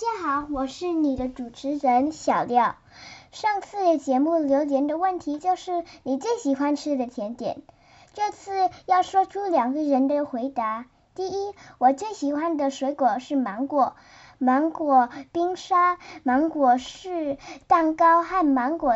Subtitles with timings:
[0.00, 2.76] 大家好，我是你的主持人小廖。
[3.32, 7.60] 上次节目留言的问题就是你最喜欢吃的甜点。
[8.14, 10.86] 这次要说出两个人的回答。
[11.14, 13.94] 第一，我最喜欢的水果是芒果，
[14.38, 17.36] 芒果冰沙、芒果是
[17.66, 18.94] 蛋糕和芒果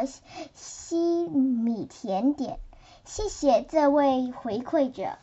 [0.55, 2.59] 西米甜点。
[3.05, 5.19] 谢谢这位回馈者。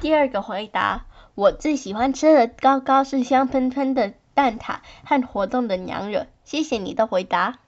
[0.00, 6.26] 第二个回答，我最喜欢吃的糕糕是香喷喷的蛋挞和活动的娘惹。
[6.44, 7.58] 谢谢你的回答。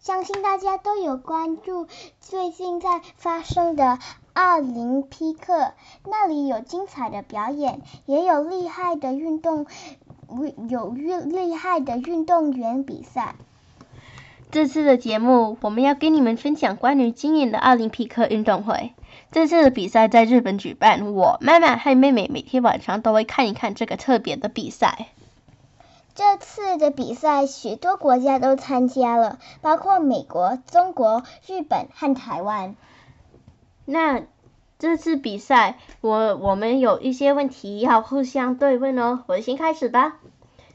[0.00, 1.86] 相信大家都有关注
[2.20, 3.98] 最近在发生的
[4.32, 5.72] 奥林匹克，
[6.04, 9.66] 那里有精彩的表演，也有厉害的运动，
[10.68, 13.34] 有运厉害的运动员比赛。
[14.50, 18.94] 这次的节目，我们要跟你们分享关于今年的奥林匹克运动会。
[19.30, 25.08] 这次的比赛在日本举办，我妈妈和妹妹每天晚上都会看一看这个特别的比赛。
[26.18, 32.74] 这次的比赛，许多国家都参加了，包括美国、中国、日本和台湾。
[33.84, 34.24] 那
[34.80, 39.22] 这次比赛，我我们有一些问题要互相对问哦。
[39.28, 40.16] 我先开始吧。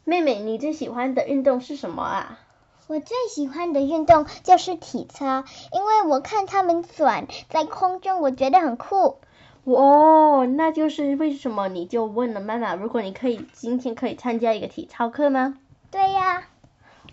[0.06, 2.40] 妹妹，你最喜欢的运动是什么啊？
[2.88, 9.18] 我最喜欢的运动就是体操，因为我看他们转在空中，我觉得很酷。
[9.66, 15.58] 哦，那就是为什么你就问了妈妈，如果你可以今天可以参加一个体操课吗？
[15.90, 16.44] 对呀。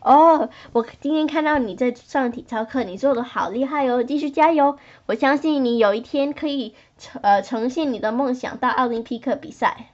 [0.02, 4.78] 哦，我今天看到你在上体操课，你做的好厉害哦，继续加油！
[5.06, 9.90] 我相信你有一天可以呈呃呈现你的梦想到奥林匹克比赛。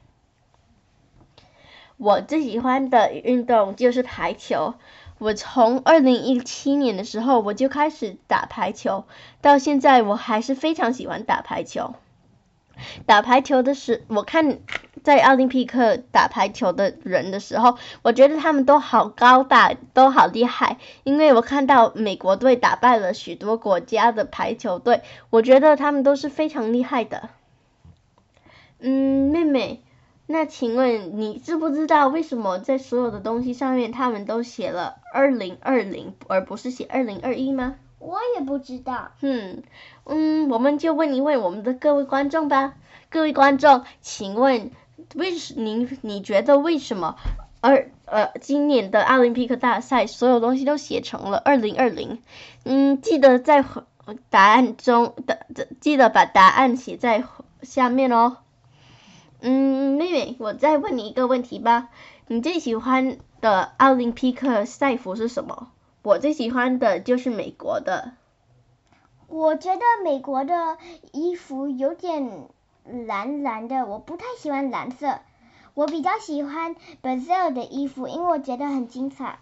[1.97, 4.75] 我最喜欢的运动就是排球，
[5.19, 9.05] 我从二零一七年的时候我就开始打排球，
[9.41, 11.95] 到现在我还是非常喜欢打排球。
[13.07, 14.59] 打排球的时，我看
[15.03, 20.79] 在奥林匹克打排球的人的时候，我觉得他们都好高大，都好厉害。
[21.05, 27.31] 因为我看到美国队打败了许多国家的排球队，我觉得他们都是非常厉害的。
[28.79, 29.83] 嗯，妹妹，
[30.27, 37.77] 那请问你知不知道为什么在所有的东西上面他们都写了二零二零，而不是写二零二一吗？
[37.99, 39.13] 我也不知道。
[39.21, 39.63] 嗯，
[40.05, 42.75] 嗯，我们就问一问我们的各位观众吧。
[43.09, 44.71] 各位观众，请问，
[45.15, 47.17] 为什您你觉得为什么
[47.61, 52.21] 而呃今年的奥林匹克大赛所有东西都写成了二零二零？
[52.65, 53.65] 嗯，记得在
[54.29, 55.47] 答案中的
[55.81, 57.25] 记得把答案写在
[57.63, 58.39] 下面哦。
[59.41, 61.89] 嗯，妹妹，我再问你一个问题吧。
[62.27, 65.69] 你最喜欢的奥林匹克赛服是什么？
[66.07, 68.13] 我最喜欢的就是美国的。
[69.27, 70.79] 我觉得美国的
[71.11, 72.49] 衣服有点
[73.09, 75.19] 蓝蓝的，我不太喜欢蓝色。
[75.75, 79.41] 我比较喜欢 Brazil 的衣服，因为我觉得很精彩。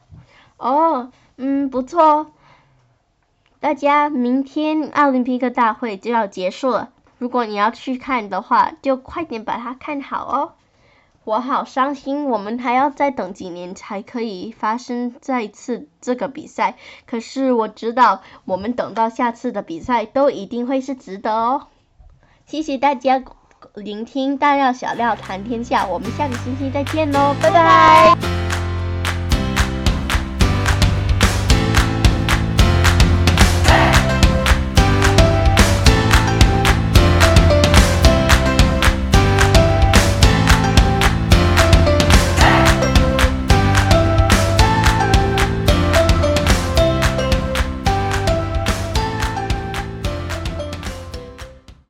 [0.56, 2.30] 哦，嗯，不错。
[3.60, 10.52] 大家，明天奥林匹克大会就要结束了，如果你要去看的话，就快点把它看好哦。
[11.24, 16.76] 我好伤心，我们还要再等几年才可以发生再次这个比赛。
[17.06, 21.68] 可是我知道，我们等到下次的比赛都一定会是值得哦。
[22.46, 23.22] 谢谢大家
[23.74, 28.23] 聆听大料小料谈天下，我们下个星期再见喽，拜拜。